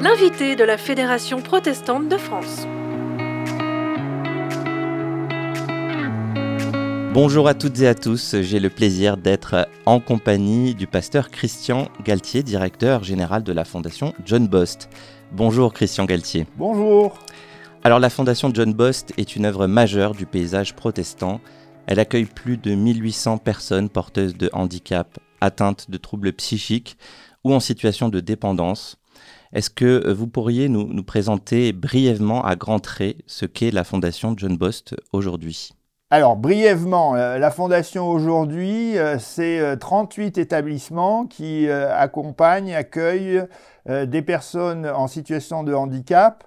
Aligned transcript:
L'invité 0.00 0.56
de 0.56 0.64
la 0.64 0.78
Fédération 0.78 1.42
protestante 1.42 2.08
de 2.08 2.16
France. 2.16 2.66
Bonjour 7.12 7.46
à 7.46 7.52
toutes 7.52 7.78
et 7.80 7.88
à 7.88 7.94
tous, 7.94 8.36
j'ai 8.40 8.58
le 8.58 8.70
plaisir 8.70 9.18
d'être 9.18 9.68
en 9.84 10.00
compagnie 10.00 10.74
du 10.74 10.86
pasteur 10.86 11.28
Christian 11.28 11.88
Galtier, 12.04 12.42
directeur 12.42 13.04
général 13.04 13.42
de 13.42 13.52
la 13.52 13.66
Fondation 13.66 14.14
John 14.24 14.48
Bost. 14.48 14.88
Bonjour 15.30 15.74
Christian 15.74 16.06
Galtier. 16.06 16.46
Bonjour. 16.56 17.18
Alors 17.84 17.98
la 17.98 18.08
Fondation 18.08 18.50
John 18.54 18.72
Bost 18.72 19.12
est 19.18 19.36
une 19.36 19.44
œuvre 19.44 19.66
majeure 19.66 20.14
du 20.14 20.24
paysage 20.24 20.74
protestant. 20.74 21.38
Elle 21.86 22.00
accueille 22.00 22.24
plus 22.24 22.56
de 22.56 22.74
1800 22.74 23.36
personnes 23.36 23.90
porteuses 23.90 24.38
de 24.38 24.48
handicap, 24.54 25.18
atteintes 25.40 25.90
de 25.90 25.96
troubles 25.98 26.32
psychiques 26.32 26.96
ou 27.44 27.54
en 27.54 27.60
situation 27.60 28.08
de 28.08 28.20
dépendance. 28.20 28.98
Est-ce 29.52 29.70
que 29.70 30.12
vous 30.12 30.28
pourriez 30.28 30.68
nous, 30.68 31.02
présenter 31.02 31.72
brièvement 31.72 32.44
à 32.44 32.54
grands 32.54 32.78
traits 32.78 33.16
ce 33.26 33.46
qu'est 33.46 33.72
la 33.72 33.82
Fondation 33.82 34.34
John 34.36 34.56
Bost 34.56 34.94
aujourd'hui? 35.12 35.72
Alors, 36.12 36.36
brièvement, 36.36 37.14
euh, 37.14 37.38
la 37.38 37.52
Fondation 37.52 38.08
aujourd'hui, 38.08 38.98
euh, 38.98 39.18
c'est 39.20 39.76
38 39.78 40.38
euh, 40.38 40.42
établissements 40.42 41.26
qui 41.26 41.70
accompagnent, 41.70 42.74
accueillent 42.74 43.42
des 43.88 44.22
personnes 44.22 44.86
en 44.86 45.06
situation 45.06 45.62
de 45.62 45.72
handicap. 45.72 46.44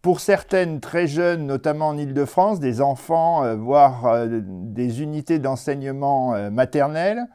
Pour 0.00 0.20
certaines 0.20 0.80
très 0.80 1.06
jeunes, 1.06 1.46
notamment 1.46 1.88
en 1.88 1.98
Ile-de-France, 1.98 2.60
des 2.60 2.80
enfants, 2.80 3.56
voire 3.56 4.26
des 4.28 5.02
unités 5.02 5.38
d'enseignement 5.38 6.50
maternel 6.50 7.26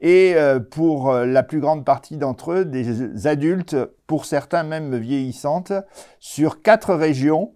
et 0.00 0.34
euh, 0.34 0.60
pour 0.60 1.10
euh, 1.10 1.26
la 1.26 1.42
plus 1.42 1.60
grande 1.60 1.84
partie 1.84 2.16
d'entre 2.16 2.52
eux, 2.52 2.64
des 2.64 3.26
adultes, 3.26 3.76
pour 4.06 4.24
certains 4.24 4.62
même 4.62 4.96
vieillissantes, 4.96 5.72
sur 6.18 6.62
quatre 6.62 6.94
régions. 6.94 7.52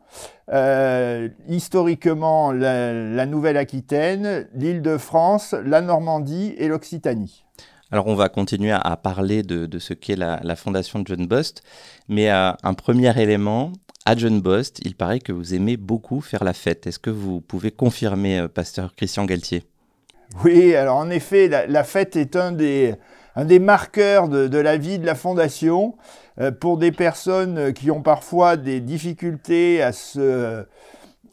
Euh, 0.52 1.28
historiquement, 1.48 2.52
la, 2.52 3.26
Nouvelle-Aquitaine, 3.26 4.48
l'Île-de-France, 4.54 5.54
la 5.64 5.80
Normandie 5.80 6.54
et 6.58 6.68
l'Occitanie. 6.68 7.44
Alors 7.90 8.06
on 8.08 8.14
va 8.14 8.28
continuer 8.28 8.72
à, 8.72 8.96
parler 8.96 9.42
de, 9.42 9.78
ce 9.78 9.94
qu'est 9.94 10.16
la, 10.16 10.40
la, 10.42 10.56
fondation 10.56 10.98
de 10.98 11.06
John 11.06 11.26
Bost, 11.26 11.62
mais 12.08 12.28
un 12.28 12.74
premier 12.76 13.18
élément, 13.20 13.72
à 14.04 14.16
John 14.16 14.40
Bost, 14.40 14.80
il 14.84 14.96
paraît 14.96 15.20
que 15.20 15.32
vous 15.32 15.54
aimez 15.54 15.76
beaucoup 15.76 16.20
faire 16.20 16.44
la 16.44 16.54
fête. 16.54 16.86
Est-ce 16.86 16.98
que 16.98 17.10
vous 17.10 17.40
pouvez 17.40 17.70
confirmer, 17.70 18.46
pasteur 18.48 18.94
Christian 18.96 19.24
Galtier? 19.26 19.64
Oui, 20.44 20.74
alors 20.74 20.96
en 20.96 21.10
effet, 21.10 21.48
la, 21.48 21.84
fête 21.84 22.16
est 22.16 22.36
un 22.36 22.52
des, 22.52 22.94
un 23.36 23.44
des 23.44 23.58
marqueurs 23.58 24.28
de, 24.28 24.58
la 24.58 24.76
vie 24.76 24.98
de 24.98 25.06
la 25.06 25.14
Fondation. 25.14 25.94
Euh, 26.40 26.50
pour 26.50 26.78
des 26.78 26.90
personnes 26.90 27.72
qui 27.72 27.92
ont 27.92 28.02
parfois 28.02 28.56
des 28.56 28.80
difficultés 28.80 29.80
à 29.82 29.92
se, 29.92 30.64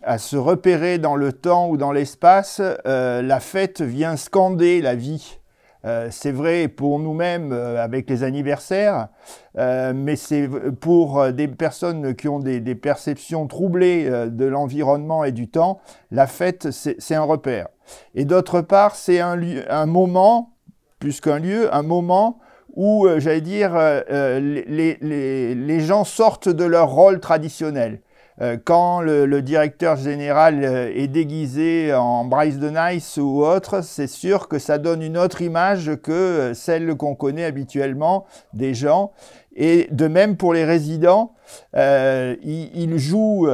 à 0.04 0.18
se 0.20 0.38
repérer 0.38 1.00
dans 1.00 1.16
le 1.16 1.34
temps 1.34 1.70
ou 1.70 1.78
dans 1.78 1.92
l'espace, 1.92 2.62
euh, 2.86 3.24
la 3.24 3.40
fête 3.40 3.82
vient 3.82 4.16
scander 4.16 4.80
la 4.80 4.94
vie. 4.94 5.40
Euh, 5.86 6.10
c'est 6.12 6.32
vrai 6.32 6.68
pour 6.68 7.00
nous-mêmes 7.00 7.52
avec 7.52 8.08
les 8.08 8.22
anniversaires, 8.22 9.08
mais 9.56 10.16
c'est 10.16 10.48
pour 10.80 11.32
des 11.34 11.48
personnes 11.48 12.14
qui 12.14 12.28
ont 12.28 12.38
des, 12.38 12.60
des 12.60 12.76
perceptions 12.76 13.48
troublées 13.48 14.08
de 14.30 14.46
l'environnement 14.46 15.24
et 15.24 15.32
du 15.32 15.50
temps, 15.50 15.82
la 16.12 16.28
fête, 16.28 16.70
c'est 16.70 17.16
un 17.16 17.24
repère. 17.24 17.70
Et 18.16 18.26
d'autre 18.26 18.62
part, 18.62 18.96
c'est 18.96 19.20
un, 19.20 19.40
un 19.70 19.86
moment, 19.86 20.54
plus 21.00 21.22
qu'un 21.22 21.40
lieu, 21.40 21.74
un 21.74 21.84
moment 21.84 22.40
où, 22.76 23.06
euh, 23.06 23.20
j'allais 23.20 23.42
dire, 23.42 23.76
euh, 23.76 24.02
euh, 24.12 24.40
les, 24.40 24.98
les, 25.02 25.56
les, 25.56 25.80
gens 25.80 26.04
sortent 26.04 26.50
de 26.50 26.64
leur 26.64 26.90
rôle 26.90 27.20
traditionnel. 27.20 28.02
quand 28.64 29.02
le, 29.02 29.42
directeur 29.42 29.98
général 29.98 30.64
est 30.64 31.08
déguisé 31.08 31.94
en 31.94 32.26
Bryce 32.26 32.58
de 32.58 32.72
Nice 32.72 33.18
ou 33.18 33.44
autre, 33.44 33.84
c'est 33.84 34.08
sûr 34.08 34.48
que 34.48 34.58
ça 34.58 34.80
donne 34.80 35.04
une 35.04 35.18
autre 35.18 35.44
image 35.44 35.92
que 36.02 36.54
celle 36.56 36.96
qu'on 36.96 37.14
connaît 37.14 37.46
habituellement 37.46 38.26
des 38.54 38.74
gens. 38.74 39.12
Et 39.56 39.88
de 39.92 40.08
même 40.08 40.38
pour 40.38 40.54
les 40.56 40.66
résidents, 40.66 41.34
ils, 41.76 42.98
jouent 42.98 43.48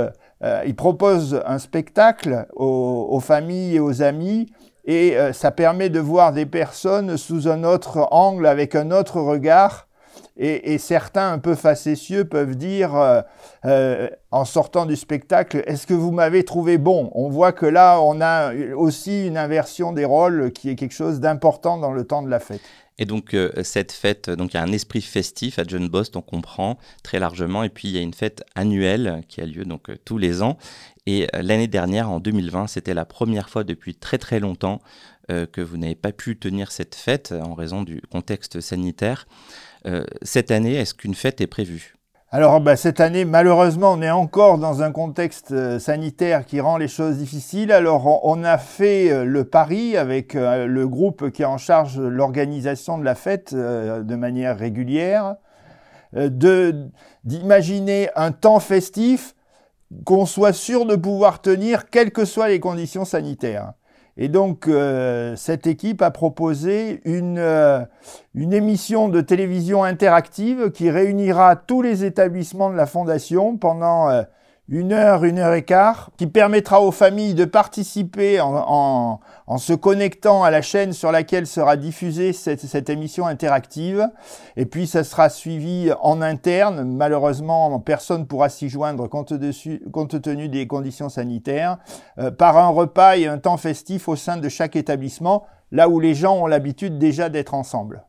euh, 0.44 0.62
il 0.66 0.75
propose 0.75 1.42
un 1.46 1.59
spectacle 1.59 2.46
aux, 2.56 3.20
familles 3.20 3.75
et 3.75 3.80
aux 3.80 4.02
amis 4.02 4.52
et 4.86 5.18
euh, 5.18 5.34
ça 5.34 5.52
permet 5.52 5.90
de 5.90 6.00
voir 6.00 6.31
des 6.31 6.46
personnes 6.46 7.18
sous 7.18 7.48
un 7.48 7.64
autre 7.64 8.08
angle, 8.12 8.46
avec 8.46 8.75
un 8.75 8.92
autre 8.92 9.20
regard. 9.20 9.88
Et, 10.40 10.78
certains 10.78 11.31
un 11.31 11.40
peu 11.40 11.56
facétieux 11.56 12.24
peuvent 12.24 12.56
dire, 12.56 13.24
euh, 13.66 14.08
en 14.30 14.46
sortant 14.46 14.86
du 14.86 14.96
spectacle, 14.96 15.64
est-ce 15.66 15.88
que 15.88 15.96
vous 15.96 16.12
m'avez 16.12 16.44
trouvé 16.44 16.78
bon? 16.78 17.09
On 17.16 17.28
voit 17.28 17.54
que 17.54 17.66
là, 17.66 18.00
on 18.02 18.22
a 18.22 18.54
aussi 18.75 19.25
une 19.25 19.38
inversion 19.38 19.94
des 19.94 20.06
rôles 20.06 20.52
qui 20.52 20.69
est 20.69 20.75
quelque 20.75 20.94
chose 20.94 21.19
d'important 21.19 21.80
dans 21.80 21.92
le 21.92 22.04
temps 22.04 22.22
de 22.22 22.30
la 22.30 22.40
fête. 22.40 22.62
Et 23.00 23.06
donc 23.06 23.34
euh, 23.34 23.52
cette 23.63 23.91
fête, 23.91 24.30
donc 24.30 24.53
il 24.53 24.58
y 24.58 24.59
a 24.59 24.63
un 24.63 24.72
esprit 24.72 25.02
festif 25.02 25.59
à 25.59 25.63
John 25.68 25.88
Bost, 25.88 26.16
on 26.16 26.22
comprend 26.22 26.78
très 27.03 27.19
largement. 27.19 27.63
Et 27.63 27.69
puis 27.69 27.88
il 27.88 27.91
y 27.94 27.97
a 27.97 28.02
une 28.02 28.13
fête 28.13 28.44
annuelle 28.56 29.22
qui 29.28 29.41
a 29.41 29.46
lieu 29.46 29.66
donc 29.66 29.90
euh, 29.90 29.97
tous 30.03 30.18
les 30.18 30.41
ans. 30.41 30.58
Et 31.06 31.28
euh, 31.36 31.41
l'année 31.41 31.68
dernière, 31.68 32.09
en 32.09 32.19
2020, 32.19 32.68
c'était 32.68 32.94
la 32.94 33.06
première 33.06 33.50
fois 33.50 33.63
depuis 33.63 33.96
très 33.96 34.18
très 34.18 34.40
longtemps 34.40 34.81
que 35.52 35.59
vous 35.59 35.75
n'avez 35.75 35.96
pas 35.96 36.13
pu 36.13 36.38
tenir 36.38 36.72
cette 36.72 36.96
fête 36.96 37.34
en 37.34 37.53
raison 37.53 37.84
du 37.84 38.00
contexte 38.09 38.62
sanitaire. 38.62 39.28
cette 40.22 40.52
année, 40.52 40.75
est-ce 40.75 40.94
qu'une 40.94 41.16
fête 41.16 41.41
est 41.41 41.47
prévue? 41.47 41.97
Alors 42.30 42.60
bah, 42.60 42.76
cette 42.76 43.00
année, 43.00 43.24
malheureusement, 43.24 43.94
on 43.94 44.02
est 44.02 44.12
encore 44.12 44.58
dans 44.58 44.84
un 44.84 44.92
contexte 44.92 45.54
euh, 45.54 45.80
sanitaire 45.80 46.46
qui 46.46 46.60
rend 46.60 46.76
les 46.76 46.90
choses 46.90 47.16
difficiles. 47.18 47.72
Alors 47.72 48.26
on, 48.26 48.44
a 48.44 48.58
fait 48.58 49.10
euh, 49.10 49.24
le 49.24 49.46
pari 49.46 49.96
avec 49.96 50.36
euh, 50.36 50.66
le 50.66 50.88
groupe 50.90 51.32
qui 51.32 51.44
est 51.44 51.46
en 51.46 51.58
charge 51.58 51.98
l'organisation 51.98 52.98
de 52.98 53.06
la 53.06 53.16
fête 53.16 53.56
de 53.56 54.16
manière 54.16 54.58
régulière, 54.58 55.36
d'imaginer 57.24 58.10
un 58.18 58.34
temps 58.34 58.60
festif 58.60 59.34
qu'on 60.04 60.26
soit 60.26 60.52
sûr 60.52 60.86
de 60.86 60.98
pouvoir 60.98 61.42
tenir 61.42 61.90
quelles 61.90 62.12
que 62.12 62.26
soient 62.26 62.50
les 62.50 62.60
conditions 62.60 63.06
sanitaires. 63.06 63.72
Et 64.20 64.30
donc, 64.30 64.68
euh, 64.68 65.36
cette 65.36 65.68
équipe 65.68 66.02
a 66.02 66.10
proposé 66.10 67.02
une, 67.06 67.38
euh, 67.38 67.82
une 68.34 68.52
émission 68.52 69.10
de 69.10 69.22
télévision 69.22 69.84
interactive 69.84 70.72
qui 70.72 70.90
réunira 70.90 71.56
tous 71.56 71.84
les 71.84 72.04
établissements 72.04 72.72
de 72.72 72.76
la 72.76 72.88
Fondation 72.88 73.58
pendant 73.58 74.10
euh, 74.10 74.24
une 74.70 74.92
heure, 74.92 75.24
une 75.24 75.40
heure 75.40 75.54
et 75.54 75.64
quart, 75.64 76.10
qui 76.18 76.28
permettra 76.28 76.82
aux 76.82 76.92
familles 76.92 77.34
de 77.34 77.46
participer 77.46 78.42
en, 78.42 79.20
se 79.58 79.74
connectant 79.74 80.44
à 80.44 80.52
la 80.52 80.62
chaîne 80.62 80.92
sur 80.92 81.12
laquelle 81.12 81.48
sera 81.48 81.78
diffusée 81.78 82.34
cette, 82.34 82.90
émission 82.90 83.28
interactive. 83.28 84.10
Et 84.58 84.66
puis, 84.66 84.86
ça 84.86 85.04
sera 85.04 85.30
suivi 85.30 85.92
en 86.02 86.22
interne. 86.22 86.84
Malheureusement, 86.84 87.80
personne 87.80 88.22
ne 88.22 88.26
pourra 88.26 88.50
s'y 88.50 88.68
joindre 88.68 89.08
compte, 89.08 89.34
compte, 89.92 90.22
tenu 90.22 90.50
des 90.50 90.68
conditions 90.68 91.10
sanitaires, 91.10 91.78
euh, 92.20 92.32
par 92.32 92.58
un 92.58 92.68
repas 92.68 93.18
et 93.18 93.28
un 93.28 93.38
temps 93.38 93.58
festif 93.58 94.10
au 94.10 94.16
sein 94.18 94.38
de 94.38 94.50
chaque 94.50 94.76
établissement, 94.76 95.46
là 95.72 95.88
où 95.88 96.00
les 96.00 96.14
gens 96.14 96.38
ont 96.38 96.48
l'habitude 96.48 96.98
déjà 96.98 97.30
d'être 97.30 97.54
ensemble. 97.54 98.04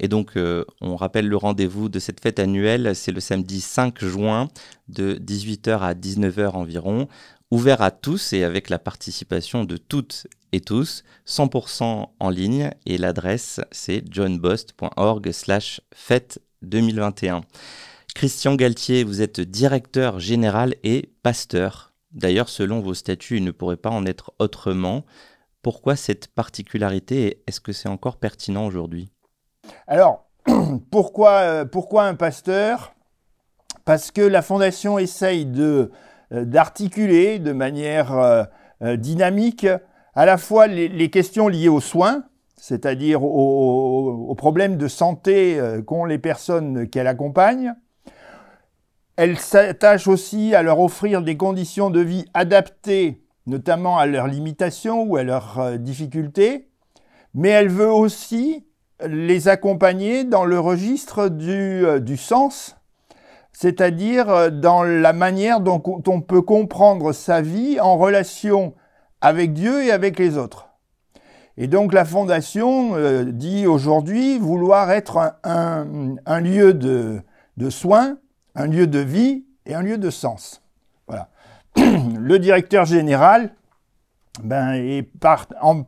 Et 0.00 0.08
donc, 0.08 0.36
euh, 0.36 0.64
on 0.80 0.96
rappelle 0.96 1.28
le 1.28 1.36
rendez-vous 1.36 1.88
de 1.88 1.98
cette 1.98 2.20
fête 2.20 2.38
annuelle, 2.38 2.94
c'est 2.94 3.12
le 3.12 3.20
samedi 3.20 3.60
5 3.60 4.04
juin 4.04 4.48
de 4.88 5.14
18h 5.14 5.78
à 5.80 5.94
19h 5.94 6.50
environ, 6.50 7.08
ouvert 7.50 7.82
à 7.82 7.90
tous 7.90 8.32
et 8.32 8.44
avec 8.44 8.70
la 8.70 8.78
participation 8.78 9.64
de 9.64 9.76
toutes 9.76 10.26
et 10.52 10.60
tous, 10.60 11.04
100% 11.26 12.08
en 12.18 12.30
ligne 12.30 12.70
et 12.86 12.98
l'adresse 12.98 13.60
c'est 13.70 14.02
johnbost.org 14.10 15.30
slash 15.32 15.80
fête 15.94 16.40
2021. 16.62 17.42
Christian 18.14 18.54
Galtier, 18.54 19.04
vous 19.04 19.22
êtes 19.22 19.40
directeur 19.40 20.20
général 20.20 20.74
et 20.82 21.10
pasteur. 21.22 21.92
D'ailleurs, 22.12 22.50
selon 22.50 22.80
vos 22.80 22.94
statuts, 22.94 23.38
il 23.38 23.44
ne 23.44 23.50
pourrait 23.50 23.78
pas 23.78 23.90
en 23.90 24.04
être 24.04 24.32
autrement. 24.38 25.04
Pourquoi 25.62 25.96
cette 25.96 26.28
particularité 26.28 27.26
et 27.26 27.42
est-ce 27.46 27.60
que 27.60 27.72
c'est 27.72 27.88
encore 27.88 28.18
pertinent 28.18 28.66
aujourd'hui? 28.66 29.10
Alors, 29.86 30.26
pourquoi, 30.90 31.30
euh, 31.40 31.64
pourquoi 31.64 32.04
un 32.04 32.14
pasteur? 32.14 32.94
Parce 33.84 34.10
que 34.10 34.22
la 34.22 34.42
Fondation 34.42 34.98
essaye 34.98 35.50
euh, 35.58 35.88
d'articuler 36.30 37.38
de 37.38 37.52
manière 37.52 38.12
euh, 38.12 38.96
dynamique 38.96 39.66
à 40.14 40.26
la 40.26 40.38
fois 40.38 40.66
les, 40.66 41.10
questions 41.10 41.48
liées 41.48 41.68
aux 41.68 41.80
soins, 41.80 42.24
c'est-à-dire 42.56 43.24
aux, 43.24 44.34
problèmes 44.36 44.76
de 44.76 44.88
santé 44.88 45.58
qu'ont 45.86 46.04
les 46.04 46.18
personnes 46.18 46.88
qu'elle 46.88 47.06
accompagne. 47.06 47.74
Elle 49.16 49.38
s'attache 49.38 50.06
aussi 50.06 50.54
à 50.54 50.62
leur 50.62 50.80
offrir 50.80 51.22
des 51.22 51.36
conditions 51.36 51.88
de 51.88 52.00
vie 52.00 52.26
adaptées, 52.34 53.24
notamment 53.46 53.98
à 53.98 54.06
leurs 54.06 54.26
limitations 54.26 55.02
ou 55.02 55.16
à 55.16 55.22
leurs 55.22 55.78
difficultés, 55.78 56.68
mais 57.34 57.48
elle 57.48 57.70
veut 57.70 57.92
aussi 57.92 58.66
les 59.06 59.48
accompagner 59.48 60.24
dans 60.24 60.44
le 60.44 60.58
registre 60.58 61.28
du, 61.28 61.84
du 62.00 62.16
sens, 62.16 62.76
c'est-à-dire 63.52 64.50
dans 64.50 64.82
la 64.82 65.12
manière 65.12 65.60
dont 65.60 65.82
on 66.06 66.20
peut 66.20 66.42
comprendre 66.42 67.12
sa 67.12 67.40
vie 67.40 67.78
en 67.80 67.96
relation 67.96 68.74
avec 69.20 69.52
Dieu 69.52 69.84
et 69.84 69.92
avec 69.92 70.18
les 70.18 70.36
autres. 70.36 70.68
Et 71.56 71.66
donc 71.66 71.92
la 71.92 72.04
Fondation 72.04 72.96
euh, 72.96 73.24
dit 73.24 73.66
aujourd'hui 73.66 74.38
vouloir 74.38 74.90
être 74.90 75.36
un, 75.44 76.40
lieu 76.40 76.72
de, 76.74 77.22
soins, 77.70 78.16
un 78.54 78.66
lieu 78.66 78.86
de 78.86 78.98
vie 78.98 79.44
et 79.66 79.74
un 79.74 79.82
lieu 79.82 79.98
de 79.98 80.10
sens. 80.10 80.62
Voilà. 81.06 81.28
Le 81.76 82.38
directeur 82.38 82.84
général 82.84 83.54
ben, 84.42 84.72
est 84.72 85.08
en, 85.60 85.84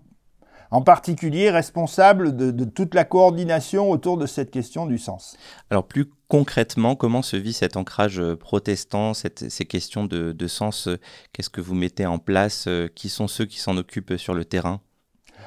particulier 0.82 1.50
responsable 1.50 2.36
de, 2.36 2.64
toute 2.64 2.94
la 2.94 3.04
coordination 3.04 3.90
autour 3.90 4.16
de 4.16 4.26
cette 4.26 4.50
question 4.50 4.86
du 4.86 4.98
sens. 4.98 5.36
Alors 5.70 5.86
plus 5.86 6.06
concrètement, 6.28 6.96
comment 6.96 7.22
se 7.22 7.36
vit 7.36 7.52
cet 7.52 7.76
ancrage 7.76 8.22
protestant, 8.40 9.12
ces 9.14 9.64
questions 9.64 10.04
de, 10.04 10.46
sens 10.46 10.88
Qu'est-ce 11.32 11.50
que 11.50 11.60
vous 11.60 11.74
mettez 11.74 12.06
en 12.06 12.18
place 12.18 12.68
Qui 12.94 13.08
sont 13.08 13.28
ceux 13.28 13.44
qui 13.44 13.58
s'en 13.58 13.76
occupent 13.76 14.16
sur 14.16 14.34
le 14.34 14.44
terrain? 14.44 14.80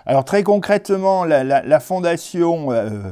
Alors 0.06 0.24
très 0.24 0.44
concrètement, 0.44 1.26
la, 1.26 1.80
fondation, 1.82 2.72
euh, 2.72 3.12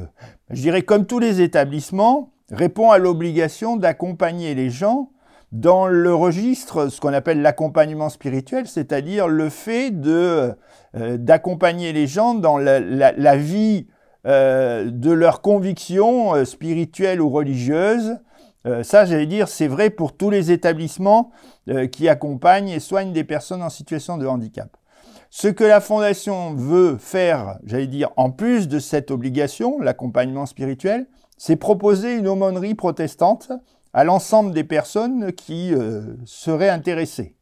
je 0.50 0.62
dirais 0.62 0.82
comme 0.82 1.06
tous 1.06 1.18
les 1.18 1.42
établissements, 1.42 2.32
répond 2.50 2.90
à 2.90 2.98
l'obligation 2.98 3.76
d'accompagner 3.76 4.54
les 4.54 4.70
gens 4.70 5.10
dans 5.52 5.86
le 5.86 6.14
registre, 6.14 6.88
ce 6.88 7.00
qu'on 7.00 7.12
appelle 7.12 7.40
l'accompagnement 7.40 8.08
spirituel, 8.08 8.66
c'est-à-dire 8.66 9.28
le 9.28 9.48
fait 9.48 9.92
euh, 10.06 10.54
d'accompagner 10.94 11.92
les 11.92 12.06
gens 12.06 12.34
dans 12.34 12.58
la, 12.58 13.36
vie 13.36 13.86
euh, 14.26 14.90
de 14.90 15.12
leurs 15.12 15.40
convictions 15.40 16.44
spirituelles 16.44 17.20
ou 17.20 17.30
religieuses. 17.30 18.18
ça, 18.82 19.04
j'allais 19.04 19.26
dire, 19.26 19.46
c'est 19.46 19.68
vrai 19.68 19.90
pour 19.90 20.16
tous 20.16 20.30
les 20.30 20.50
établissements 20.50 21.30
qui 21.92 22.08
accompagnent 22.08 22.70
et 22.70 22.80
soignent 22.80 23.12
des 23.12 23.22
personnes 23.22 23.62
en 23.62 23.70
situation 23.70 24.18
de 24.18 24.26
handicap. 24.26 24.76
Ce 25.30 25.48
que 25.48 25.64
la 25.64 25.80
Fondation 25.80 26.54
veut 26.54 26.96
faire, 26.98 27.58
j'allais 27.64 27.86
dire, 27.86 28.10
en 28.16 28.30
plus 28.30 28.68
de 28.68 28.78
cette 28.78 29.10
obligation, 29.10 29.78
l'accompagnement 29.80 30.46
spirituel, 30.46 31.06
c'est 31.36 31.56
proposer 31.56 32.14
une 32.14 32.28
aumônerie 32.28 32.74
protestante 32.74 33.52
à 33.96 34.04
l'ensemble 34.04 34.52
des 34.52 34.62
personnes 34.62 35.32
qui 35.32 35.72
euh, 35.72 36.02
seraient 36.26 36.68
intéressées. 36.68 37.34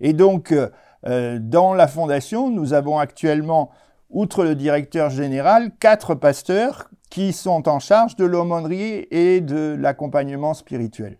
Et 0.00 0.14
donc, 0.14 0.50
euh, 0.50 1.38
dans 1.38 1.74
la 1.74 1.86
Fondation, 1.86 2.48
nous 2.48 2.72
avons 2.72 2.98
actuellement, 2.98 3.70
outre 4.08 4.42
le 4.42 4.54
directeur 4.54 5.10
général, 5.10 5.70
quatre 5.78 6.14
pasteurs 6.14 6.88
qui 7.10 7.34
sont 7.34 7.68
en 7.68 7.78
charge 7.78 8.16
de 8.16 8.24
l'aumônerie 8.24 9.06
et 9.10 9.42
de 9.42 9.76
l'accompagnement 9.78 10.54
spirituel. 10.54 11.18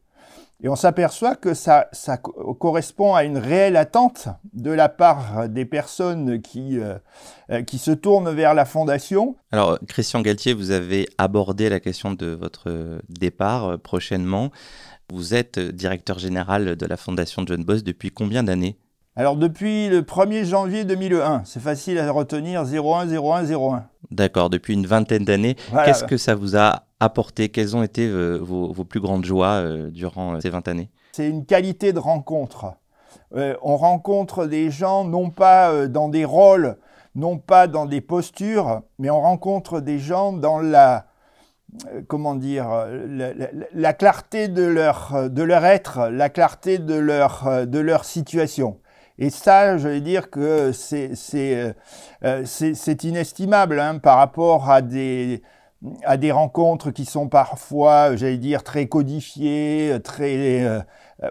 Et 0.64 0.69
on 0.69 0.76
s'aperçoit 0.76 1.35
que 1.35 1.55
ça, 1.55 1.88
correspond 2.61 3.14
à 3.14 3.25
une 3.25 3.37
réelle 3.37 3.76
attente 3.76 4.29
de 4.53 4.70
la 4.70 4.88
part 4.88 5.49
des 5.49 5.64
personnes 5.64 6.41
qui, 6.41 6.79
euh, 6.79 6.99
euh, 7.50 7.62
qui 7.62 7.79
se 7.79 7.91
tournent 7.91 8.31
vers 8.31 8.55
la 8.55 8.64
fondation. 8.64 9.35
Alors, 9.50 9.79
Christian 9.88 10.20
Galtier, 10.20 10.55
vous 10.55 10.70
avez 10.70 11.09
abordé 11.19 11.69
la 11.69 11.81
question 11.81 12.12
de 12.12 12.26
votre 12.26 13.00
départ 13.09 13.70
euh, 13.70 13.76
prochainement. 13.76 14.53
Vous 15.12 15.35
êtes 15.35 15.59
directeur 15.59 16.20
général 16.20 16.76
de 16.76 16.87
la 16.87 16.97
fondation 16.97 17.43
John 17.44 17.64
Boss 17.64 17.82
depuis 17.82 18.12
combien 18.12 18.44
d'années? 18.44 18.76
Alors 19.14 19.37
depuis 19.37 19.91
le 19.91 20.00
1er 20.00 20.44
janvier 20.44 20.87
2001, 20.87 21.43
c'est 21.44 21.61
facile 21.61 21.99
à 21.99 22.11
retenir 22.11 22.64
010101. 22.64 23.85
D'accord, 24.11 24.49
depuis 24.49 24.73
une 24.73 24.87
vingtaine 24.87 25.26
d'années. 25.26 25.56
Qu'est-ce 25.85 26.05
que 26.05 26.17
ça 26.17 26.35
vous 26.35 26.56
a 26.56 26.85
apporté? 26.99 27.50
Quelles 27.50 27.76
ont 27.76 27.82
été 27.82 28.06
euh, 28.06 28.38
vos, 28.38 28.73
plus 28.85 29.00
grandes 29.00 29.26
joies 29.26 29.49
euh, 29.49 29.91
durant 29.91 30.37
euh, 30.37 30.41
ces 30.41 30.49
20 30.49 30.67
années? 30.69 30.88
C'est 31.12 31.29
une 31.29 31.44
qualité 31.44 31.93
de 31.93 31.99
rencontre. 31.99 32.73
on 33.35 33.76
rencontre 33.76 34.47
des 34.47 34.70
gens 34.70 35.05
non 35.05 35.29
pas 35.29 35.88
dans 35.88 36.09
des 36.09 36.25
rôles, 36.25 36.79
non 37.14 37.37
pas 37.37 37.67
dans 37.67 37.85
des 37.85 38.00
postures, 38.00 38.81
mais 38.99 39.11
on 39.11 39.20
rencontre 39.20 39.81
des 39.81 39.99
gens 39.99 40.32
dans 40.32 40.59
la, 40.59 41.05
comment 42.09 42.35
dire, 42.35 42.87
la, 43.75 43.93
clarté 43.93 44.49
de 44.49 44.62
leur, 44.62 45.29
de 45.29 45.43
leur 45.43 45.67
être, 45.67 46.09
la 46.09 46.31
clarté 46.31 46.79
de 46.79 46.94
leur, 46.94 47.67
de 47.67 47.79
leur 47.79 48.06
situation. 48.06 48.79
Et 49.19 49.31
ça, 49.31 49.76
je 49.76 49.88
vais 49.88 50.00
dire 50.00 50.31
que 50.31 50.73
c'est 50.73 51.12
euh, 51.35 51.73
euh, 52.25 52.94
inestimable 53.03 53.79
hein, 53.79 53.99
par 53.99 54.19
rapport 54.19 54.70
à 54.70 54.81
des, 54.82 55.43
rencontres 56.31 56.91
qui 56.91 57.05
sont 57.05 57.29
parfois, 57.29 58.17
j'allais 58.17 58.38
dire, 58.38 58.62
très 58.62 58.87
codifiées, 58.87 59.99
très... 60.03 60.64
Euh, 60.64 60.81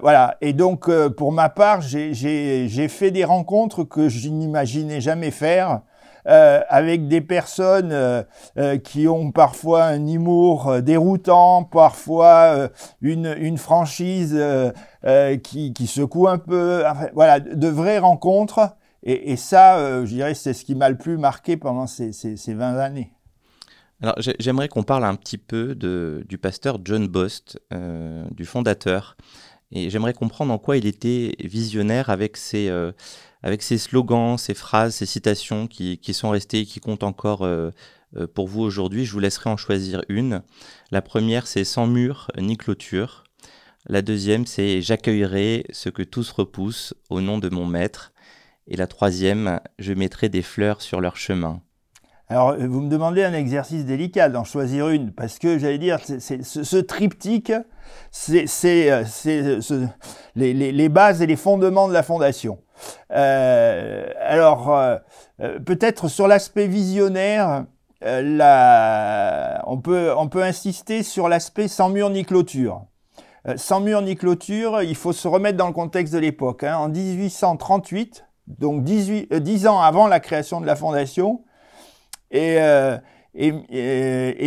voilà. 0.01 0.38
Et 0.42 0.54
donc, 0.54 0.89
pour 1.16 1.31
ma 1.31 1.50
part, 1.50 1.81
j'ai 1.81 2.88
fait 2.88 3.12
des 3.12 3.25
rencontres 3.25 3.83
que 3.83 4.07
je 4.10 4.30
n'imaginais 4.30 5.01
jamais 5.01 5.31
faire 5.31 5.81
euh, 6.27 6.62
avec 6.69 7.07
des 7.07 7.21
personnes 7.21 7.91
euh, 7.91 8.21
euh, 8.57 8.77
qui 8.77 9.07
ont 9.07 9.31
parfois 9.31 9.85
un 9.85 10.06
humour 10.06 10.81
déroutant, 10.81 11.63
parfois 11.63 12.69
une, 13.01 13.57
franchise 13.57 14.39
qui, 15.44 15.88
secoue 15.88 16.27
un 16.27 16.38
peu. 16.38 16.83
voilà, 17.13 17.39
de 17.39 17.68
vraies 17.68 18.00
rencontres. 18.00 18.75
Et, 19.03 19.35
ça, 19.35 20.03
je 20.06 20.13
dirais, 20.13 20.35
c'est 20.35 20.53
ce 20.53 20.63
qui 20.63 20.75
m'a 20.75 20.89
le 20.89 20.97
plus 20.97 21.18
marqué 21.18 21.57
pendant 21.57 21.88
ces, 21.88 22.12
ces, 22.12 22.38
ces 22.38 22.53
20 22.53 22.77
années. 22.77 23.12
Alors, 24.03 24.15
j'aimerais 24.39 24.68
qu'on 24.68 24.83
parle 24.83 25.06
un 25.06 25.15
petit 25.15 25.38
peu 25.38 25.75
du 25.75 26.38
pasteur 26.38 26.79
John 26.83 27.07
Bost, 27.07 27.59
du 28.31 28.45
fondateur. 28.45 29.18
Et 29.73 29.89
j'aimerais 29.89 30.13
comprendre 30.13 30.53
en 30.53 30.57
quoi 30.57 30.77
il 30.77 30.85
était 30.85 31.33
visionnaire 31.39 32.09
avec 32.09 32.38
ses, 32.38 32.69
avec 33.44 33.64
ces 33.64 33.78
slogans, 33.78 34.38
ces 34.38 34.54
phrases, 34.54 34.96
ces 34.96 35.06
citations 35.06 35.68
qui, 35.68 36.00
sont 36.14 36.30
restées 36.30 36.62
et 36.62 36.66
qui 36.66 36.80
comptent 36.80 37.04
encore 37.04 37.44
euh, 37.44 37.72
euh, 38.18 38.28
pour 38.28 38.48
vous 38.48 38.62
aujourd'hui. 38.62 39.06
Je 39.06 39.14
vous 39.14 39.20
laisserai 39.20 39.50
en 39.50 39.58
choisir 39.58 40.04
une. 40.10 40.44
La 40.92 41.02
première, 41.02 41.48
c'est 41.48 41.64
Sans 41.64 41.88
mur 41.88 42.30
ni 42.38 42.58
clôture. 42.58 43.24
La 43.88 44.02
deuxième, 44.02 44.46
c'est 44.46 44.82
J'accueillerai 44.82 45.66
ce 45.72 45.90
que 45.90 46.04
tous 46.04 46.30
repoussent 46.32 46.94
au 47.10 47.22
nom 47.22 47.40
de 47.40 47.50
mon 47.50 47.66
maître. 47.66 48.14
Et 48.68 48.78
la 48.78 48.88
troisième, 48.88 49.60
Je 49.80 49.94
mettrai 49.94 50.30
des 50.30 50.44
fleurs 50.44 50.82
sur 50.82 51.02
leur 51.02 51.18
chemin. 51.18 51.62
Alors, 52.32 52.56
vous 52.56 52.80
me 52.80 52.90
demandez 52.90 53.26
un 53.26 53.34
exercice 53.34 53.84
délicat 53.84 54.30
d'en 54.30 54.46
choisir 54.46 54.88
une, 54.88 55.12
parce 55.12 55.38
que 55.38 55.60
j'allais 55.60 55.78
dire, 55.78 56.00
c'est, 56.02 56.44
ce, 56.45 56.78
triptyque, 56.78 57.52
c'est, 58.10 58.45
euh, 58.90 59.88
les, 60.38 60.88
bases 60.88 61.21
et 61.21 61.28
les 61.28 61.36
fondements 61.36 61.90
de 61.90 61.94
la 61.94 62.04
fondation. 62.04 62.60
Euh, 63.11 64.06
alors, 64.19 64.73
euh, 64.76 64.97
euh, 65.42 65.59
peut-être 65.59 66.07
sur 66.07 66.28
l'aspect 66.28 66.68
visionnaire, 66.68 67.66
on, 68.04 69.78
peut, 69.80 70.44
insister 70.44 71.04
sur 71.04 71.30
l'aspect 71.30 71.68
sans 71.68 71.90
mur 71.90 72.09
ni 72.09 72.26
clôture. 72.26 72.85
sans 73.57 73.80
mur 73.80 74.02
ni 74.02 74.16
clôture, 74.16 74.81
il 74.81 74.95
faut 74.95 75.14
se 75.14 75.28
remettre 75.28 75.57
dans 75.57 75.68
le 75.68 75.73
contexte 75.73 76.14
de 76.14 76.19
l'époque. 76.19 76.64
Hein. 76.64 76.78
En 76.78 76.90
1838, 76.90 78.26
donc 78.47 78.83
18, 78.83 79.33
10 79.33 79.68
ans 79.68 79.81
avant 79.81 80.07
la 80.07 80.19
création 80.19 80.61
de 80.61 80.66
la 80.66 80.76
fondation, 80.76 81.44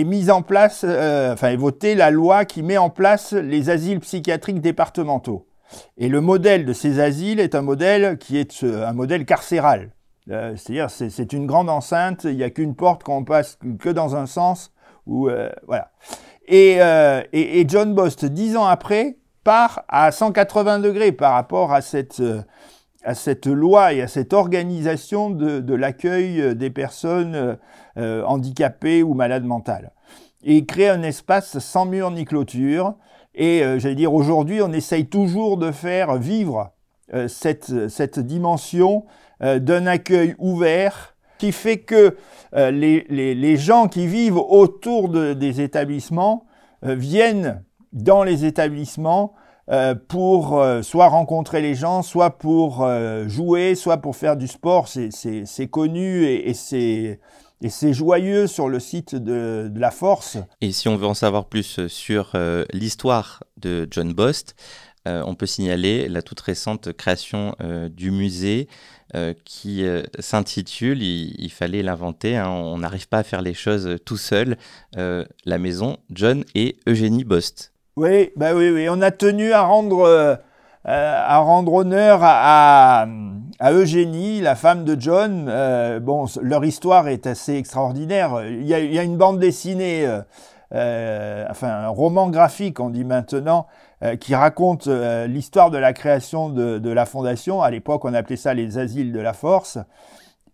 mise 0.04 0.30
en 0.30 0.42
place, 0.42 0.84
enfin, 0.84 1.48
est 1.48 1.56
votée 1.56 1.94
la 1.94 2.10
loi 2.10 2.44
qui 2.44 2.62
met 2.62 2.78
en 2.78 2.90
place 2.90 3.32
les 3.32 3.70
asiles 3.70 4.00
psychiatriques 4.00 4.60
départementaux. 4.60 5.46
Et 5.96 6.08
le 6.08 6.20
modèle 6.20 6.64
de 6.64 6.72
ces 6.72 7.00
asiles 7.00 7.40
est 7.40 7.54
un 7.54 7.62
modèle 7.62 8.18
qui 8.18 8.38
est 8.38 8.64
un 8.64 8.92
modèle 8.92 9.24
carcéral. 9.24 9.90
Euh, 10.30 10.56
c'est-à-dire, 10.56 10.90
c'est 10.90 11.32
une 11.32 11.46
grande 11.46 11.68
enceinte, 11.68 12.24
il 12.24 12.36
n'y 12.36 12.42
a 12.42 12.50
qu'une 12.50 12.74
porte 12.74 13.02
quand 13.02 13.16
on 13.16 13.24
passe 13.24 13.58
que 13.78 13.90
dans 13.90 14.16
un 14.16 14.26
sens. 14.26 14.72
Ou 15.06 15.28
euh, 15.28 15.50
voilà. 15.66 15.90
Euh, 16.50 17.22
et, 17.32 17.64
John 17.68 17.94
Bost, 17.94 18.24
dix 18.24 18.56
ans 18.56 18.64
après, 18.64 19.18
part 19.44 19.84
à 19.88 20.10
180 20.12 20.78
degrés 20.78 21.12
par 21.12 21.32
rapport 21.32 21.72
à 21.72 21.82
cette, 21.82 22.22
à 23.02 23.14
cette 23.14 23.46
loi 23.46 23.92
et 23.92 24.00
à 24.00 24.08
cette 24.08 24.32
organisation 24.32 25.30
de 25.30 25.74
l'accueil 25.74 26.56
des 26.56 26.70
personnes 26.70 27.58
handicapées 27.96 29.02
ou 29.02 29.12
malades 29.12 29.44
mentales. 29.44 29.92
Et 30.42 30.58
il 30.58 30.66
crée 30.66 30.88
un 30.88 31.02
espace 31.02 31.58
sans 31.58 31.84
mur 31.86 32.10
ni 32.10 32.24
clôture, 32.24 32.94
et 33.34 33.62
euh, 33.62 33.78
j'allais 33.78 33.94
dire, 33.94 34.14
aujourd'hui, 34.14 34.62
on 34.62 34.72
essaye 34.72 35.06
toujours 35.06 35.56
de 35.56 35.72
faire 35.72 36.16
vivre 36.16 36.70
euh, 37.12 37.28
cette, 37.28 37.88
cette, 37.88 38.18
dimension 38.18 39.04
euh, 39.42 39.58
d'un 39.58 39.86
accueil 39.86 40.34
ouvert 40.38 41.16
qui 41.38 41.50
fait 41.52 41.78
que 41.78 42.16
les, 42.52 43.04
les, 43.10 43.34
les, 43.34 43.56
gens 43.56 43.88
qui 43.88 44.06
vivent 44.06 44.38
autour 44.38 45.08
de, 45.08 45.32
des 45.32 45.60
établissements 45.60 46.46
viennent 46.82 47.64
dans 47.92 48.22
les 48.22 48.44
établissements 48.44 49.34
pour 50.08 50.64
soit 50.82 51.08
rencontrer 51.08 51.60
les 51.60 51.74
gens, 51.74 52.02
soit 52.02 52.38
pour 52.38 52.88
jouer, 53.26 53.74
soit 53.74 53.96
pour 53.96 54.14
faire 54.14 54.36
du 54.36 54.46
sport. 54.46 54.86
C'est 54.86 55.66
connu 55.68 56.24
et 56.24 56.54
c'est 56.54 57.18
et 57.62 57.70
c'est 57.70 57.92
joyeux 57.92 58.46
sur 58.46 58.68
le 58.68 58.80
site 58.80 59.14
de, 59.14 59.70
la 59.74 59.90
Force. 59.90 60.38
Et 60.60 60.72
si 60.72 60.88
on 60.88 60.96
veut 60.96 61.06
en 61.06 61.14
savoir 61.14 61.46
plus 61.46 61.86
sur 61.88 62.32
l'histoire 62.72 63.42
de 63.56 63.88
John 63.90 64.12
Bost, 64.12 64.54
on 65.06 65.34
peut 65.34 65.46
signaler 65.46 66.08
la 66.08 66.22
toute 66.22 66.40
récente 66.40 66.92
création 66.92 67.54
du 67.90 68.10
musée 68.10 68.68
qui 69.44 69.84
s'intitule, 70.18 71.02
il, 71.02 71.50
fallait 71.50 71.82
l'inventer, 71.82 72.36
hein, 72.36 72.48
on 72.48 72.78
n'arrive 72.78 73.08
pas 73.08 73.18
à 73.18 73.22
faire 73.22 73.42
les 73.42 73.54
choses 73.54 73.96
tout 74.04 74.18
seul, 74.18 74.56
la 74.94 75.58
maison 75.58 75.96
John 76.10 76.44
et 76.54 76.76
Eugénie 76.86 77.24
Bost. 77.24 77.74
Oui, 77.96 78.30
bah 78.34 78.54
oui, 78.54 78.70
oui, 78.70 78.88
on 78.90 79.00
a 79.02 79.12
tenu 79.12 79.52
à 79.52 79.62
rendre 79.62 80.00
euh, 80.00 80.34
à 80.84 81.38
rendre 81.38 81.72
honneur 81.72 82.20
à, 82.22 83.06
à, 83.58 83.72
Eugénie, 83.72 84.40
la 84.40 84.54
femme 84.54 84.84
de 84.84 85.00
John. 85.00 85.46
Euh, 85.48 85.98
bon, 86.00 86.26
leur 86.42 86.64
histoire 86.64 87.08
est 87.08 87.26
assez 87.26 87.56
extraordinaire. 87.56 88.42
Il 88.44 88.66
y 88.66 88.74
a, 88.74 89.02
une 89.02 89.16
bande 89.16 89.38
dessinée, 89.38 90.06
euh, 90.06 90.20
euh 90.74 91.46
enfin 91.50 91.68
un 91.68 91.88
roman 91.88 92.28
graphique, 92.28 92.80
on 92.80 92.90
dit 92.90 93.04
maintenant, 93.04 93.66
qui 94.20 94.34
raconte 94.34 94.86
l'histoire 94.86 95.70
de 95.70 95.78
la 95.78 95.94
création 95.94 96.50
de, 96.50 96.78
de 96.78 96.90
la 96.90 97.06
fondation. 97.06 97.62
À 97.62 97.70
l'époque, 97.70 98.04
on 98.04 98.12
appelait 98.12 98.36
ça 98.36 98.52
les 98.52 98.76
asiles 98.76 99.12
de 99.12 99.20
la 99.20 99.32
force. 99.32 99.78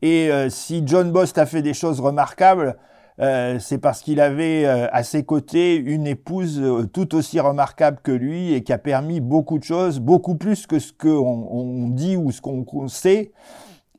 Et 0.02 0.30
si 0.50 0.84
John 0.87 1.10
Bost 1.10 1.37
a 1.37 1.46
fait 1.46 1.60
des 1.60 1.75
choses 1.75 1.99
remarquables, 2.00 2.76
euh, 3.20 3.58
c'est 3.58 3.78
parce 3.78 4.00
qu'il 4.00 4.18
avait 4.20 4.64
euh, 4.64 4.86
à 4.92 5.02
ses 5.02 5.24
côtés 5.24 5.76
une 5.76 6.06
épouse 6.06 6.58
euh, 6.58 6.86
tout 6.90 7.14
aussi 7.14 7.38
remarquable 7.38 7.98
que 8.02 8.12
lui 8.12 8.54
et 8.54 8.62
qui 8.62 8.72
a 8.72 8.78
permis 8.78 9.20
beaucoup 9.20 9.58
de 9.58 9.64
choses, 9.64 10.00
beaucoup 10.00 10.36
plus 10.36 10.66
que 10.66 10.78
ce 10.78 10.92
qu'on 10.92 11.48
on 11.50 11.88
dit 11.88 12.16
ou 12.16 12.32
ce 12.32 12.40
qu'on 12.40 12.88
sait. 12.88 13.32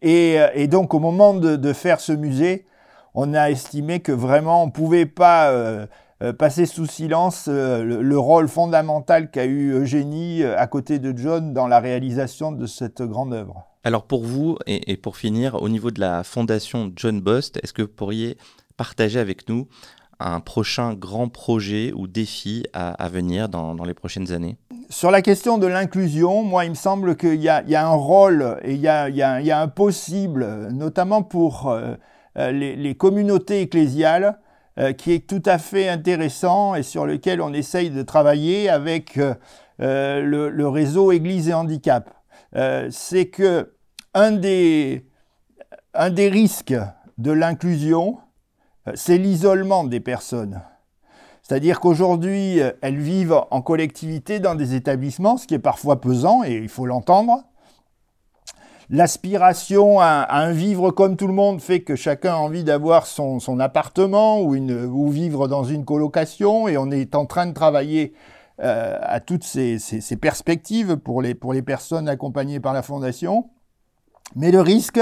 Et, 0.01 0.67
donc 0.67 0.95
au 0.95 0.99
moment 0.99 1.35
de, 1.35 1.73
faire 1.73 1.99
ce 1.99 2.11
musée, 2.11 2.65
on 3.13 3.35
a 3.35 3.51
estimé 3.51 3.99
que 3.99 4.11
vraiment 4.11 4.63
on 4.63 4.67
ne 4.67 4.71
pouvait 4.71 5.05
pas 5.05 5.53
passer 6.39 6.65
sous 6.65 6.87
silence 6.87 7.47
le, 7.47 8.01
le, 8.01 8.17
rôle 8.17 8.47
fondamental 8.47 9.29
qu'a 9.29 9.45
eu 9.45 9.73
Eugénie 9.73 10.43
à 10.43 10.65
côté 10.65 10.97
de 10.97 11.15
John 11.15 11.53
dans 11.53 11.67
la 11.67 11.79
réalisation 11.79 12.51
de 12.51 12.65
cette 12.65 13.03
grande 13.03 13.31
œuvre. 13.31 13.67
Alors 13.83 14.05
pour 14.05 14.23
vous, 14.23 14.57
et, 14.65 14.91
et 14.91 14.97
pour 14.97 15.17
finir, 15.17 15.61
au 15.61 15.69
niveau 15.69 15.91
de 15.91 15.99
la 15.99 16.23
fondation 16.23 16.91
John 16.95 17.21
Bost, 17.21 17.59
est-ce 17.61 17.73
que 17.73 17.83
vous 17.83 17.87
pourriez 17.87 18.37
partager 18.81 19.19
avec 19.19 19.47
nous 19.47 19.67
un 20.19 20.39
prochain 20.39 20.95
grand 20.95 21.27
projet 21.27 21.93
ou 21.95 22.07
défi 22.07 22.65
à, 22.73 23.07
venir 23.09 23.47
dans, 23.47 23.75
les 23.83 23.93
prochaines 23.93 24.31
années 24.31 24.57
Sur 24.89 25.11
la 25.11 25.21
question 25.21 25.59
de 25.59 25.67
l'inclusion, 25.67 26.41
moi, 26.41 26.65
il 26.65 26.71
me 26.71 26.75
semble 26.75 27.15
qu'il 27.15 27.41
y, 27.41 27.47
a 27.47 27.87
un 27.87 27.93
rôle 27.93 28.57
et 28.63 28.73
il 28.73 28.79
y 28.81 28.87
a, 28.87 29.61
un 29.61 29.67
possible, 29.67 30.69
notamment 30.71 31.21
pour 31.21 31.69
euh, 31.69 31.93
euh, 32.39 32.51
les, 32.51 32.95
communautés 32.95 33.61
ecclésiales, 33.61 34.39
euh, 34.79 34.93
qui 34.93 35.11
est 35.11 35.27
tout 35.27 35.43
à 35.45 35.59
fait 35.59 35.87
intéressant 35.87 36.73
et 36.73 36.81
sur 36.81 37.05
lequel 37.05 37.39
on 37.39 37.53
essaye 37.53 37.91
de 37.91 38.01
travailler 38.01 38.67
avec 38.67 39.19
le, 39.77 40.67
réseau 40.67 41.11
Église 41.11 41.49
et 41.49 41.53
Handicap. 41.53 42.09
C'est 42.89 43.27
que 43.27 43.75
un 44.15 44.31
des, 44.31 45.05
risques 46.17 46.75
de 47.19 47.31
l'inclusion, 47.31 48.17
c'est 48.95 49.17
l'isolement 49.17 49.83
des 49.83 49.99
personnes. 49.99 50.61
C'est-à-dire 51.51 51.79
qu'aujourd'hui, 51.79 52.61
euh, 52.61 52.71
elles 52.81 52.99
vivent 52.99 53.41
en 53.51 53.61
collectivité 53.61 54.39
dans 54.39 54.55
des 54.55 54.75
établissements, 54.75 55.37
ce 55.37 55.47
qui 55.47 55.53
est 55.53 55.59
parfois 55.59 55.99
pesant, 55.99 56.43
et 56.43 56.55
il 56.55 56.69
faut 56.69 56.85
l'entendre. 56.85 57.43
L'aspiration 58.89 59.99
à, 59.99 60.27
un 60.29 60.51
vivre 60.51 60.91
comme 60.91 61.15
tout 61.15 61.27
le 61.27 61.33
monde 61.33 61.61
fait 61.61 61.81
que 61.81 61.95
chacun 61.95 62.33
a 62.33 62.37
envie 62.37 62.63
d'avoir 62.63 63.05
son, 63.05 63.39
appartement 63.59 64.41
ou, 64.41 65.09
vivre 65.09 65.47
dans 65.47 65.63
une 65.63 65.85
colocation, 65.85 66.67
et 66.67 66.77
on 66.77 66.91
est 66.91 67.15
en 67.15 67.25
train 67.25 67.47
de 67.47 67.53
travailler 67.53 68.13
euh, 68.61 68.97
à 69.01 69.19
toutes 69.21 69.43
ces, 69.43 69.77
perspectives 70.19 70.97
pour 70.97 71.21
les 71.21 71.61
personnes 71.61 72.09
accompagnées 72.09 72.59
par 72.59 72.73
la 72.73 72.81
Fondation. 72.81 73.49
Mais 74.35 74.51
le 74.51 74.61
risque, 74.61 75.01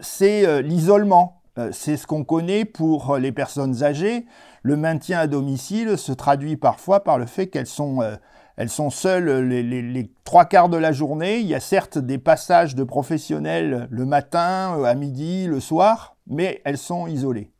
c'est 0.00 0.62
l'isolement. 0.62 1.37
Euh, 1.58 1.70
c'est 1.72 1.96
ce 1.96 2.06
qu'on 2.06 2.24
connaît 2.24 2.64
pour 2.64 3.16
les 3.16 3.32
personnes 3.32 3.82
âgées. 3.82 4.26
Le 4.62 4.76
maintien 4.76 5.18
à 5.20 5.26
domicile 5.26 5.98
se 5.98 6.12
traduit 6.12 6.56
parfois 6.56 7.02
par 7.02 7.18
le 7.18 7.26
fait 7.26 7.48
qu'elles 7.48 7.66
sont, 7.66 8.00
euh, 8.02 8.66
sont 8.68 8.90
seules 8.90 9.48
les, 9.48 10.10
trois 10.24 10.44
quarts 10.44 10.68
de 10.68 10.76
la 10.76 10.92
journée. 10.92 11.38
Il 11.38 11.46
y 11.46 11.54
a 11.54 11.60
certes 11.60 11.98
des 11.98 12.18
passages 12.18 12.74
de 12.74 12.84
professionnels 12.84 13.88
le 13.90 14.04
matin, 14.06 14.76
euh, 14.78 14.84
à 14.84 14.94
midi, 14.94 15.46
le 15.46 15.60
soir, 15.60 16.16
mais 16.28 16.62
elles 16.64 16.78
sont 16.78 17.06
isolées. 17.06 17.50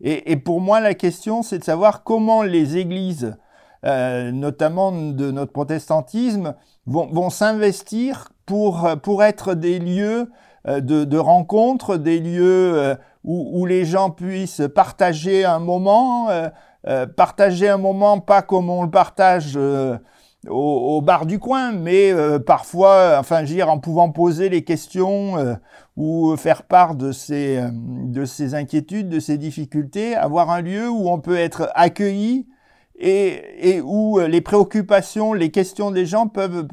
Et, 0.00 0.36
pour 0.36 0.60
moi, 0.60 0.78
la 0.78 0.94
question, 0.94 1.42
c'est 1.42 1.58
de 1.58 1.64
savoir 1.64 2.04
comment 2.04 2.44
les 2.44 2.76
églises, 2.76 3.36
notamment 3.82 4.92
de 4.92 5.32
notre 5.32 5.50
protestantisme, 5.50 6.54
vont, 6.86 7.30
s'investir 7.30 8.28
pour, 8.46 8.88
pour 9.02 9.24
être 9.24 9.54
des 9.54 9.80
lieux 9.80 10.30
de, 10.66 11.04
de 11.04 11.18
rencontre, 11.18 11.96
des 11.96 12.18
lieux 12.18 12.96
où, 13.28 13.66
les 13.66 13.84
gens 13.84 14.10
puissent 14.10 14.62
partager 14.74 15.44
un 15.44 15.58
moment, 15.58 16.30
euh, 16.30 16.48
euh, 16.86 17.06
partager 17.06 17.68
un 17.68 17.76
moment 17.76 18.20
pas 18.20 18.42
comme 18.42 18.70
on 18.70 18.82
le 18.82 18.90
partage 18.90 19.52
euh, 19.56 19.98
au, 20.48 21.02
bar 21.02 21.26
du 21.26 21.38
coin, 21.38 21.72
mais 21.72 22.12
parfois, 22.46 23.16
enfin, 23.18 23.42
dire, 23.42 23.68
en 23.68 23.78
pouvant 23.80 24.10
poser 24.10 24.48
les 24.48 24.62
questions 24.62 25.58
ou 25.96 26.36
faire 26.36 26.62
part 26.62 26.94
de 26.94 27.10
ses, 27.10 27.60
de 27.72 28.24
ses 28.24 28.54
inquiétudes, 28.54 29.08
de 29.08 29.20
ses 29.20 29.36
difficultés, 29.36 30.14
avoir 30.14 30.50
un 30.50 30.62
lieu 30.62 30.88
où 30.88 31.10
on 31.10 31.18
peut 31.18 31.36
être 31.36 31.70
accueilli 31.74 32.46
et, 32.98 33.80
où 33.80 34.18
les 34.18 34.40
préoccupations, 34.40 35.32
les 35.32 35.50
questions 35.50 35.90
des 35.90 36.06
gens 36.06 36.26
peuvent 36.26 36.66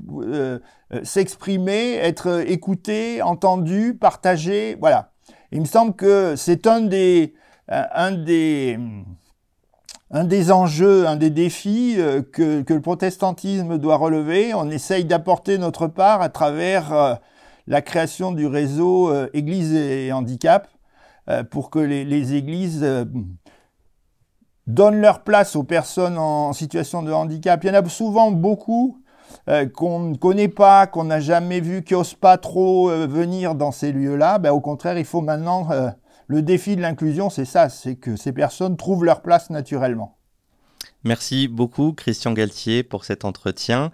s'exprimer, 1.04 1.96
être 1.96 2.44
écoutées, 2.48 3.22
entendues, 3.22 3.96
partagées, 3.96 4.78
voilà. 4.80 5.12
Il 5.52 5.62
me 5.62 5.66
semble 5.66 5.96
que 5.96 6.36
c'est 6.36 6.68
un 6.68 6.82
des, 6.82 7.34
euh, 7.72 7.84
un 7.94 8.12
des, 8.12 8.78
un 10.12 10.24
des 10.24 10.52
enjeux, 10.52 11.08
un 11.08 11.16
des 11.16 11.30
défis 11.30 11.96
euh, 11.98 12.22
que, 12.22 12.64
le 12.68 12.82
protestantisme 12.82 13.78
doit 13.78 13.96
relever. 13.98 14.54
On 14.54 14.70
essaye 14.70 15.06
d'apporter 15.06 15.58
notre 15.58 15.88
part 15.88 16.22
à 16.22 16.30
travers 16.30 16.94
euh, 16.94 17.16
la 17.68 17.82
création 17.82 18.32
du 18.32 18.48
réseau 18.48 19.12
Église 19.34 19.74
et 19.74 20.12
Handicap 20.12 20.68
pour 21.50 21.72
que 21.72 21.80
les 21.80 22.36
églises 22.36 22.86
donnent 24.68 25.02
leur 25.02 25.24
place 25.24 25.56
aux 25.56 25.64
personnes 25.64 26.18
en 26.18 26.54
situation 26.54 27.04
de 27.04 27.12
handicap. 27.12 27.64
Il 27.64 27.68
y 27.68 27.70
en 27.72 27.74
a 27.74 27.90
souvent 27.90 28.32
beaucoup 28.32 29.00
euh, 29.48 29.68
qu'on 29.68 30.00
ne 30.00 30.16
connaît 30.16 30.48
pas, 30.48 30.88
qu'on 30.88 31.04
n'a 31.06 31.20
jamais 31.20 31.60
vu, 31.60 31.84
qui 31.84 31.94
n'osent 31.94 32.14
pas 32.14 32.38
trop 32.38 32.90
euh, 32.90 33.06
venir 33.06 33.56
dans 33.56 33.72
ces 33.72 33.92
lieux-là, 33.92 34.40
ben, 34.40 34.52
au 34.52 34.62
contraire, 34.62 34.98
il 34.98 35.06
faut 35.06 35.22
maintenant... 35.22 35.70
Euh, 35.72 35.90
le 36.28 36.42
défi 36.42 36.76
de 36.76 36.82
l'inclusion, 36.82 37.30
c'est 37.30 37.46
ça, 37.46 37.70
c'est 37.70 37.96
que 37.96 38.16
ces 38.16 38.32
personnes 38.32 38.78
trouvent 38.78 39.06
leur 39.06 39.22
place 39.22 39.50
naturellement. 39.50 40.18
Merci 41.04 41.48
beaucoup, 41.48 41.94
Christian 41.94 42.34
Galtier, 42.34 42.84
pour 42.84 43.06
cet 43.06 43.26
entretien. 43.26 43.92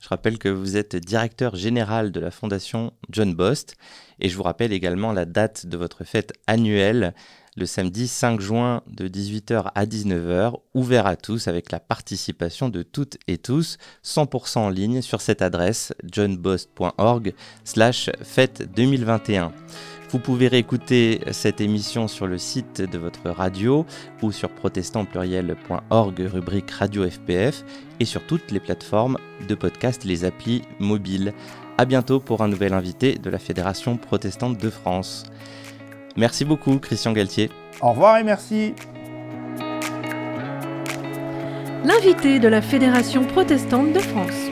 Je 0.00 0.08
rappelle 0.08 0.38
que 0.38 0.48
vous 0.48 0.76
êtes 0.76 0.96
directeur 0.96 1.56
général 1.56 2.10
de 2.12 2.20
la 2.20 2.30
Fondation 2.30 2.92
John 3.10 3.34
Bost 3.34 3.76
et 4.20 4.28
je 4.28 4.36
vous 4.36 4.42
rappelle 4.42 4.72
également 4.72 5.12
la 5.12 5.24
date 5.24 5.66
de 5.66 5.76
votre 5.76 6.04
fête 6.04 6.32
annuelle 6.46 7.14
le 7.56 7.66
samedi 7.66 8.08
5 8.08 8.40
juin 8.40 8.82
de 8.86 9.08
18h 9.08 9.70
à 9.74 9.84
19h, 9.84 10.54
ouvert 10.74 11.06
à 11.06 11.16
tous 11.16 11.48
avec 11.48 11.70
la 11.70 11.80
participation 11.80 12.68
de 12.68 12.82
toutes 12.82 13.18
et 13.28 13.38
tous, 13.38 13.76
100% 14.04 14.58
en 14.58 14.68
ligne 14.70 15.02
sur 15.02 15.20
cette 15.20 15.42
adresse 15.42 15.92
johnbost.org 16.10 17.34
slash 17.64 18.10
fête 18.22 18.72
2021. 18.74 19.52
Vous 20.12 20.18
pouvez 20.18 20.48
réécouter 20.48 21.20
cette 21.30 21.62
émission 21.62 22.06
sur 22.06 22.26
le 22.26 22.36
site 22.36 22.82
de 22.82 22.98
votre 22.98 23.30
radio 23.30 23.86
ou 24.20 24.30
sur 24.30 24.50
protestantpluriel.org 24.50 26.20
rubrique 26.20 26.70
Radio 26.70 27.08
FPF 27.08 27.64
et 27.98 28.04
sur 28.04 28.26
toutes 28.26 28.50
les 28.50 28.60
plateformes 28.60 29.16
de 29.48 29.54
podcast 29.54 30.04
les 30.04 30.24
applis 30.26 30.62
mobiles. 30.78 31.32
A 31.78 31.86
bientôt 31.86 32.20
pour 32.20 32.42
un 32.42 32.48
nouvel 32.48 32.74
invité 32.74 33.14
de 33.14 33.30
la 33.30 33.38
Fédération 33.38 33.96
protestante 33.96 34.58
de 34.58 34.68
France. 34.68 35.24
Merci 36.16 36.44
beaucoup, 36.44 36.78
Christian 36.78 37.12
Galtier. 37.12 37.50
Au 37.80 37.90
revoir 37.90 38.18
et 38.18 38.24
merci. 38.24 38.74
L'invité 41.84 42.38
de 42.38 42.48
la 42.48 42.62
Fédération 42.62 43.24
protestante 43.24 43.92
de 43.92 43.98
France. 43.98 44.51